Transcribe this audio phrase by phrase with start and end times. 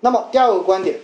[0.00, 1.00] 那么第二个观点，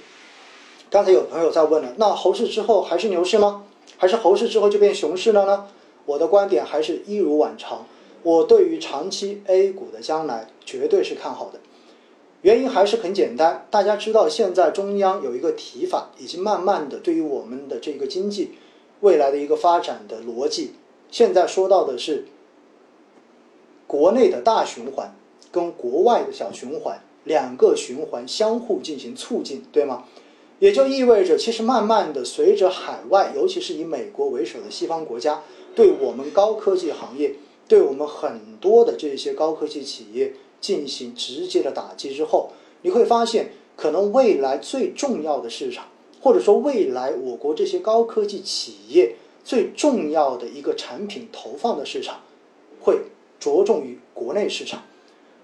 [0.91, 3.65] 刚才有朋友在问了，那猴市之后还是牛市吗？
[3.97, 5.67] 还是猴市之后就变熊市了呢？
[6.07, 7.87] 我的观点还是一如往常，
[8.23, 11.61] 我对于长期 A 股的将来绝对是看好的。
[12.43, 18.53] 原因还是很简单，大家知道现在中央有一个提法，已经慢慢的对于我们的这个经济
[19.01, 20.75] 未来的一个发展的逻辑，
[21.11, 22.27] 现在说到的是
[23.87, 25.17] 国内的大循环
[25.51, 30.05] 跟国外的小循环两个循环相互进行促进，对吗？
[30.61, 35.43] 也就意味着，其实慢慢的随着海外，尤其是以美国为首的西方国家
[35.75, 37.35] 对我们高科技行业，
[37.67, 40.35] 对我们很多的这些高科技企业。
[40.61, 42.51] 进行直接的打击之后，
[42.81, 45.89] 你会发现，可能未来最重要的市场，
[46.23, 49.15] 或者说未来我国这些高科技企业
[49.45, 52.21] 最重要的一个产品投放的市场，
[52.81, 52.99] 会
[53.39, 54.85] 着重于国内市场，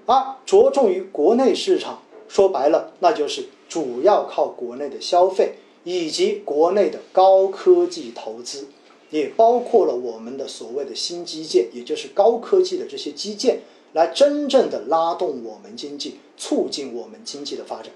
[0.06, 5.54] 而着重于国内市场，说白了，那就是主要靠国内的消费
[5.84, 8.68] 以及国内的高科技投资，
[9.10, 13.60] 也包括了我们的所谓的新基建，也就是高科技的这些基建。
[13.93, 17.93] 来真正的拉动我们经济，促进我们经济的发展。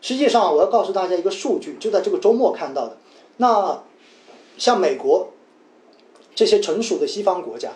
[0.00, 2.96] 实际上，我要告诉大家一个数据，就在这个周末看到的。
[3.38, 3.82] 那
[4.56, 5.30] 像美国
[6.36, 7.72] 这些成熟的西方国家，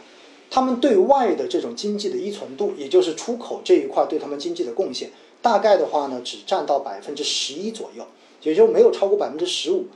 [0.51, 8.05] 他们对外的这种经济的依存度，也就是出口这一块对他们经济的贡献，大概的话呢，只占到百分之十一左右，
[8.43, 9.87] 也就没有超过百分之十五。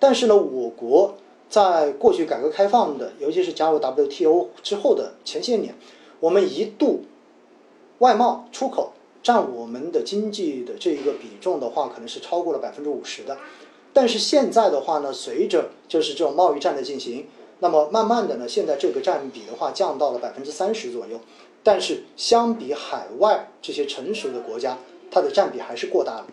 [0.00, 1.14] 但是呢，我国
[1.48, 5.74] 在过去改革开放的，尤其是加入 WTO 之后的前些年。
[6.18, 7.04] 我们一度
[8.00, 13.38] 外贸出口占我们的经济的这一个比重的话，可能是超过了百分之五十的。
[13.92, 17.26] 但是现在的话呢，随着就是这种贸易战的进行，
[17.60, 21.20] 那么慢慢的呢，现在这个占比的话降到了百分之三十左右。
[21.62, 24.78] 但是相比海外这些成熟的国家，
[25.10, 26.26] 它的占比还是过大了。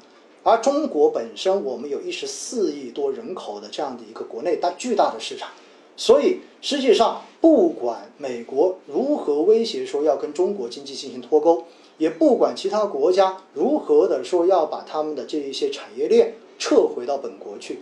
[0.43, 5.49] 而中国本身，我们有一十四亿多人口的这样的一个国内大巨大的市场。
[5.97, 11.65] 所以，实际上，不管美国如何威胁说要跟中国经济进行脱钩，
[11.97, 17.79] 也不管其他国家如何的说要把他们的这一些产业链撤回到本国去，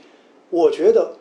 [0.49, 1.17] 我觉得，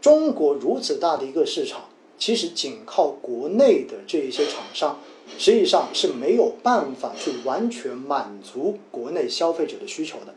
[0.00, 1.86] 中国如此大的一个市场，
[2.18, 5.00] 其实仅靠国内的这一些厂商，
[5.38, 10.34] 实际上是没有办法去完全满足国内消费者的需求的。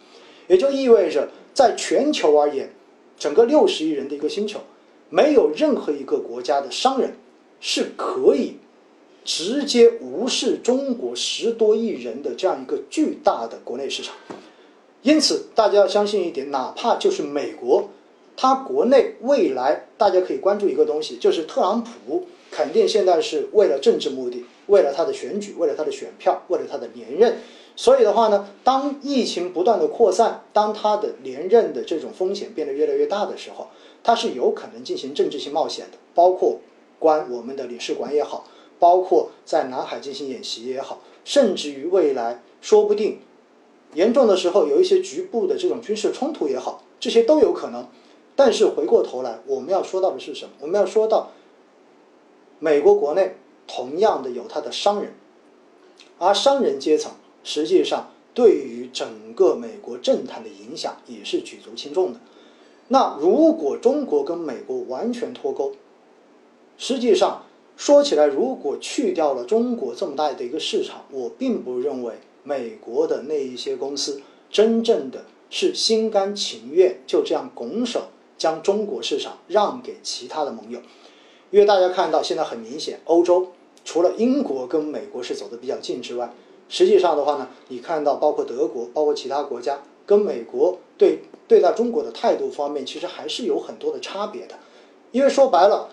[0.47, 2.73] 也就意味着，在全球而言，
[3.17, 4.59] 整个六十亿人的一个星球。
[5.11, 7.15] 没有任何一个国家的商人
[7.59, 8.57] 是可以
[9.25, 14.13] 直接无视中国十多亿人的这样一个巨大的国内市场。
[15.01, 17.89] 因此，大家要相信一点，哪怕就是美国，
[18.41, 27.39] 他国内未来大家可以关注一个东西，就是特朗普肯定现在是为了政治目的，为了他的选举，为了他的选票，为了他的连任。
[27.75, 33.67] 所以的话呢，当疫情不断的扩散，当他的连任的这种风险变得越来越大的时候。
[34.01, 36.61] 它是有可能进行政治性冒险的，包括
[36.97, 38.45] 关我们的领事馆也好，
[38.79, 43.19] 包括在南海进行演习也好，甚至于未来说不定
[43.95, 47.85] 严重的时候有一些局部的这种军事冲突也好，这些都有可能。
[48.39, 50.51] 但是回过头来，我们要说到的是什么？
[50.61, 51.31] 我们要说到
[52.59, 53.35] 美国国内
[53.67, 55.11] 同样的有它的商人，
[56.17, 57.11] 而商人阶层
[57.43, 62.19] 实际上对于整个美国政坛的影响也是举足轻重的。
[62.87, 65.73] 那如果中国跟美国完全脱钩，
[66.77, 67.43] 实际上
[67.75, 72.13] 说起来，如果去掉了中国这么大的一个市场，我并不认为
[72.43, 78.03] 美国的那一些公司真正的是心甘情愿就这样拱手
[78.39, 80.79] 将中国市场让给其他的盟友，
[81.51, 83.49] 因为大家看到现在很明显，欧洲
[83.85, 86.33] 除了英国跟美国是走得比较近之外，
[86.67, 91.19] 实际上的话呢，你看到包括德国，包括其他国家跟美国对。
[91.49, 94.53] 对待中国的态度方面，其实还是有很多的差别的，
[95.11, 95.89] 因为说白了，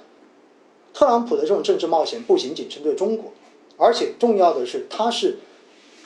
[0.93, 3.33] 特朗普的这种政治冒险不仅仅针对中国，
[3.79, 5.39] 而且重要的是，他是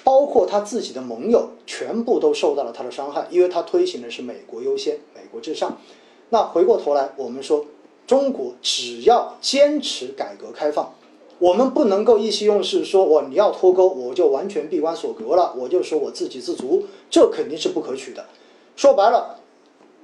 [0.05, 5.79] 包括他自己的盟友全部都受到了他的伤害，因为他推行的是美国优先、美国至上。
[6.31, 7.67] 那回过头来，我们说，
[8.07, 10.95] 中国只要坚持改革开放，
[11.39, 18.27] 我们不能够意气用事说，我你要脱钩，我就完全闭关锁国了，我就说我自给自足，这肯定是不可取的。
[18.75, 19.37] 说白了。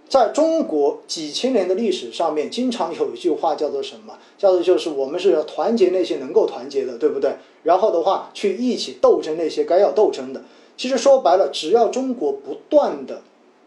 [0.09, 4.17] 在中国几千年的历史上面，经常有一句话叫做什么？
[4.39, 7.35] 叫做就是我们是要团结那些能够团结的，对不对？
[7.65, 10.45] 然后的话，去一起斗争那些该要斗争的。
[10.77, 13.23] 其实说白了，只要中国不断的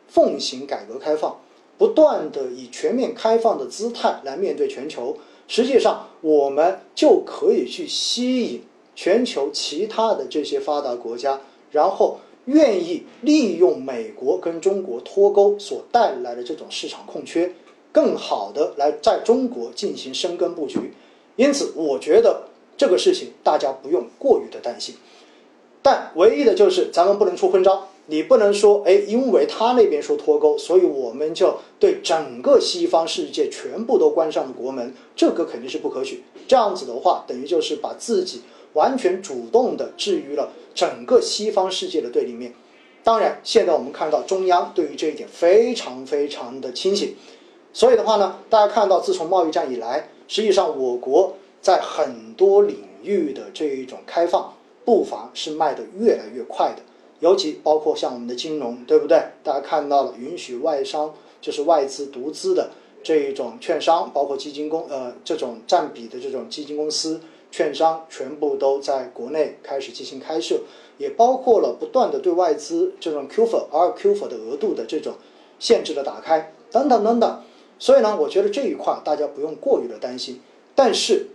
[0.08, 1.42] 奉行改革开放，
[1.80, 5.18] 不断的以全面开放的姿态来面对全球，
[5.48, 8.62] 实际上我们就可以去吸引
[8.96, 11.42] 全球其他的这些发达国家，
[11.72, 12.20] 然后。
[12.46, 17.54] 愿意利用美国跟中国脱钩所带来的这种市场空缺，
[17.92, 20.94] 更好的来在中国进行深耕布局。
[21.36, 24.96] 因此，我觉得这个事情大家不用过于的担心。
[25.84, 36.24] 但唯一的就是咱们不能出昏招，你不能说，哎，因为他那边说脱钩，所以我们就对整个西方世界全部都关上了国门，这个肯定是不可取。
[36.48, 38.42] 这样子的话，等于就是把自己
[38.74, 42.54] 完全主动的置于了整个西方世界的对立面。
[43.04, 47.16] 当然，现在我们看到中央对于这一点非常非常的清醒，
[47.72, 54.54] 所以的话呢，大家看到自从贸易战以来，实际上我国在很多领域的这一种开放。
[54.86, 56.82] 步伐是迈得越来越快的，
[57.20, 59.22] 尤其包括像我们的金融，对不对？
[59.44, 62.70] 大家看到了，允许外商就是外资独资的
[63.04, 67.20] 这一种券商，包括基金公呃这种占比的这种基金公司、
[67.52, 70.62] 券商，全部都在国内开始进行开设，
[70.98, 75.16] 也包括了不断的对外资这种 QF、RQF 的额度的这种
[75.60, 77.44] 限制的打开等等等等。
[77.78, 80.42] 所以呢，我觉得这一块大家不用过于的担心。
[80.74, 81.28] 但是，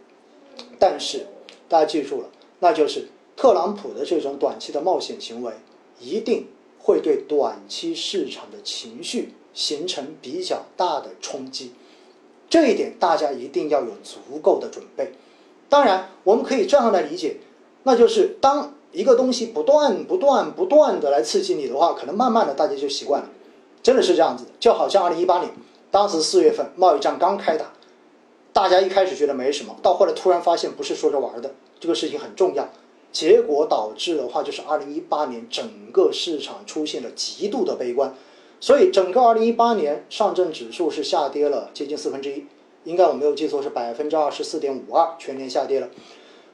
[0.79, 1.27] 但是
[1.69, 2.29] 大家记住了，
[2.61, 3.09] 那就是。
[3.37, 5.53] 特朗普的这种短期的冒险行为，
[6.01, 6.49] 一定
[6.79, 11.73] 会对短期市场的情绪形成比较大的冲击，
[12.51, 15.13] 这一点大家一定要有足够的准备。
[15.69, 17.37] 当然，我们可以这样来理解，
[17.85, 23.29] 那就是当一个东西不断、不断、不断的来刺激你的话，可能慢慢的大家就习惯了，
[23.83, 24.45] 真的是这样子。
[24.61, 25.51] 就好像二零一八年，
[25.91, 27.73] 当时四月份贸易战刚开打，
[28.53, 32.69] 大家一开始觉得没什么，到后来突然发现不是说着玩的，这个事情很重要。
[33.15, 38.13] 结果导致的话，就是二零一八年整个市场出现了极度的悲观，
[38.59, 42.45] 所以整个二零一八年上证指数是下跌了接近四分之一，
[42.83, 45.89] 应该我没有记错是百分之二十四点五二，全年下跌了。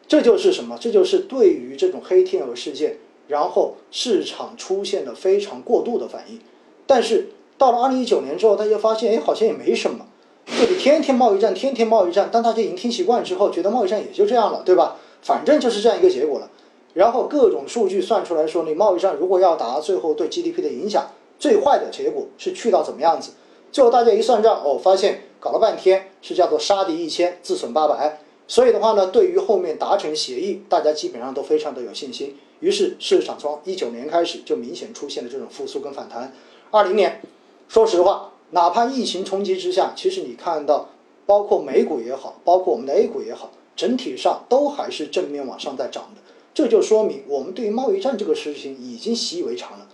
[0.06, 0.76] 这就是什么？
[0.78, 2.98] 这就是对于这种黑天鹅事件，
[3.28, 6.38] 然后市场出现了非常过度的反应。
[6.86, 10.06] 但是到了二零一九年之后，大家发现，哎，好像也没什么，
[10.46, 12.28] 就是天天贸易战，天天贸易战。
[12.30, 14.98] 当大家已经听习惯之后，觉得贸易战也就这样了，对吧？
[15.22, 16.50] 反正就是这样一个结果了，
[16.94, 23.32] 然后各种数据算出来说，你贸易战如果要打，最后对 GDP 的影响，最坏的结果是去到怎么样子？
[23.72, 28.20] 最后大家一算账，哦，发现搞了半天是叫做杀敌一千，自损八百。
[28.49, 32.37] 所以的话呢，对于后面达成协议，大家基本上都非常的有信心。
[32.58, 36.32] 于是市场从一九年开始就明显出现了这种复苏跟反弹。
[36.73, 37.23] 二零年，
[37.69, 40.88] 说实话，哪怕疫情冲击之下，其实你看到，
[41.25, 43.52] 包括美股也好，包括我们的 A 股也好。
[43.80, 46.20] 整体上都还是正面往上在涨的，
[46.52, 49.88] 这就说明我们对于贸易战这个事情已经习以为常了，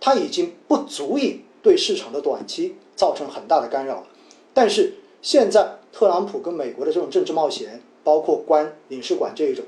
[0.00, 4.04] 它已经不足以对市场的短期造成很大的干扰。
[4.52, 9.64] 但是现在特朗普跟美国的这种政治冒险，包括关领事馆这一种，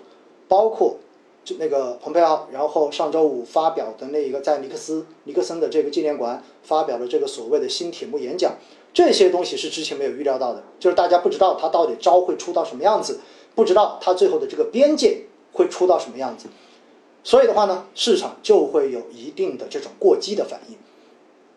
[0.49, 0.96] 包括
[1.44, 8.56] 就那个蓬佩奥，然后上周五发表的那一个在尼克斯尼克森的这个纪念馆发表的这个所谓的新铁幕演讲，
[8.93, 13.20] 这些东西是之前没有预料到的，就是大家不知道他到底招会出到什么样子。
[13.61, 16.49] 不知道它最后的这个边界会出到什么样子，
[17.23, 20.79] 所以的话呢，市场就会有一定的这种过激的反应，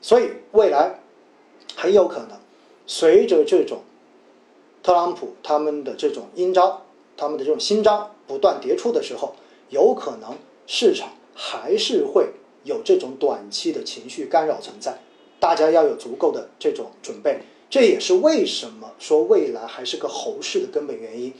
[0.02, 1.00] 所以未来
[1.78, 2.38] 很有可能
[2.86, 3.84] 随着这种
[4.84, 6.82] 特朗普他们的这种阴招，
[7.16, 9.34] 他们的这种新招不断迭出的时候，
[9.70, 10.36] 有可能
[10.68, 12.32] 市场还是会
[12.66, 15.00] 有这种短期的情绪干扰存在，
[15.40, 17.40] 大家要有足够的这种准备，
[17.70, 21.34] 这也是为什么说未来还是个猴市的根本原因。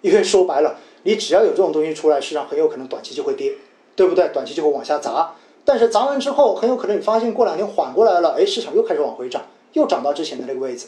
[0.00, 3.54] 因为说白了，你只要有这种东西出来，市场很有可能短期就会跌，
[3.96, 4.28] 对不对？
[4.32, 5.34] 短期就会往下砸。
[5.64, 10.86] 但是砸完之后，很有可能你发现过两天缓过来了，哎，市场又开始往回涨，又涨到之前的那个位置。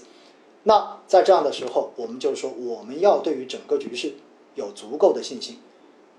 [0.63, 4.13] 那在这样的时候，我们就说我们要对于整个局势
[4.55, 5.59] 有足够的信心，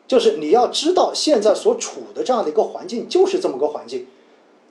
[0.07, 4.07] 就是你要知道现在所处的这样的一个环境就是这么个环境。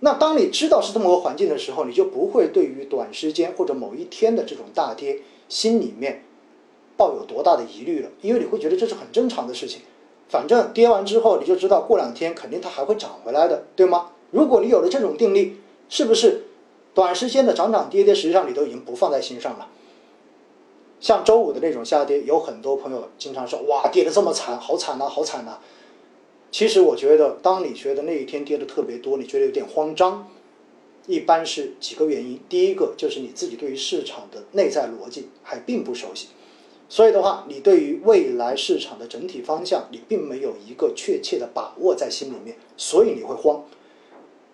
[0.00, 6.24] 那当你知道是这么个环境的时候，你就不会对于短时间或者某一天的这种大跌心里面。
[7.00, 8.10] 抱有多大的疑虑了？
[8.20, 9.80] 因为你会觉得这是很正常的事情，
[10.28, 14.10] 反正跌完之后你就知道过两天肯定它还会涨回来的，对吗？
[14.30, 15.56] 如果你有了这种定力，
[15.88, 16.42] 是不是
[16.92, 19.68] 短时间的涨涨跌跌，实际上你都已经不放在心上了？
[21.00, 25.58] 像周五的那种下跌，有很多朋友经常说：“哇，跌得这么惨，好惨呐，好惨呐！”
[26.52, 30.28] 其实我觉得，当你觉得那一天跌的特别多，你觉得有点慌张，
[31.06, 32.38] 一般是几个原因。
[32.50, 36.28] 第一个就是你自己对于市场的内在逻辑还并不熟悉。
[36.90, 43.62] 所以的话，你对于未来市场的整体方向，你并没有一个确切的把握在心里面，所以你会慌，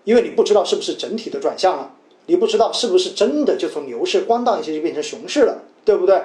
[0.04, 1.94] 因为你不知道是不是整体的转向了，
[2.26, 6.22] 你不知道是不是真的就从牛市咣当一下就变成熊市了，对不对？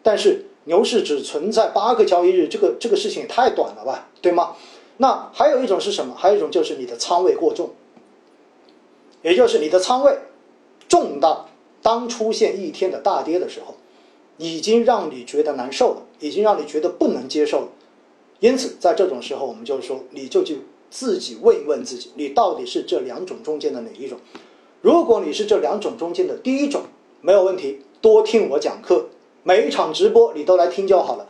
[0.00, 4.54] 但是牛市只存在八个交易日，这个这个事情也太短了吧，对吗？
[4.98, 6.14] 那还有一种是什么？
[6.16, 7.70] 还有一种就是你的仓位过重，
[9.22, 10.16] 也就是你的仓位
[10.88, 11.48] 重到
[11.82, 13.74] 当出现一天的大跌的时候，
[14.38, 17.68] 已经让你觉得难受了，已经让你觉得不能接受了。
[18.40, 24.18] 因此，在这种时候，我们就说，你就去自己问一问自己，你到底是这两种中间的哪一种？
[24.80, 26.82] 如果你是这两种中间的第一种，
[27.20, 29.06] 没有问题，多听我讲课，
[29.42, 31.26] 每一场直播你都来听就好了。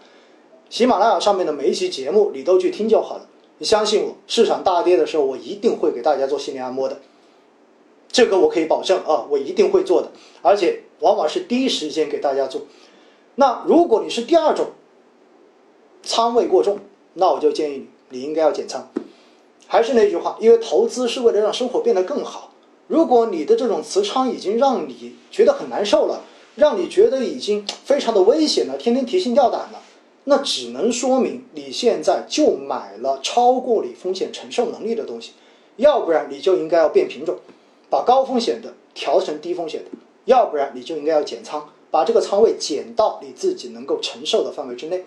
[0.68, 3.26] 喜马拉雅上面的每一期节目你都去听就好了。
[3.56, 7.00] 你相信我，市场大跌的时候，我一定会给大家做心理按摩的，
[8.12, 10.12] 这个我可以保证啊，我一定会做的，
[10.42, 12.60] 而且往往是第一时间给大家做。
[13.40, 14.66] 那如果你是第二种，
[16.02, 16.80] 仓位过重。
[17.14, 18.90] 那我就建议你，你应该要减仓。
[19.68, 22.50] 还是那句话，因为投资是为了让生活变得更好。
[22.88, 26.22] 如果你的这种持仓已经让你觉得很难受了，
[26.56, 29.80] 让你觉得已经非常的危险了，天天提心吊胆了，
[30.24, 35.34] 那只能说明你现在就买了超过你风险承受能力的东西。
[35.76, 37.36] 要不然你就应该要变品种，
[37.88, 39.90] 把高风险的调成低风险的；
[40.24, 45.04] 要不然你就应该要减仓，把这个仓位减到你自己能够承受的范围之内。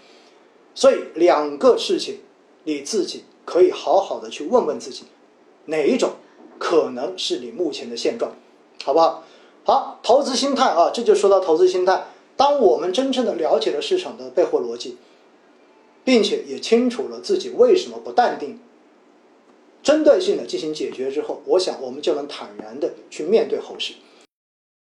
[0.74, 2.20] 所以两个事情，
[2.64, 5.04] 你自己可以好好的去问问自己，
[5.66, 6.12] 哪一种
[6.58, 8.32] 可能是你目前的现状，
[8.84, 9.24] 好不好？
[9.64, 12.08] 好，投资心态啊，这就说到投资心态。
[12.36, 14.98] 当我们真正的了解了市场的背后逻辑，
[16.04, 18.60] 并且也清楚了自己为什么不淡定，
[19.84, 23.94] 针对性的进行解决之后，我想我们就能坦然的去面对后市。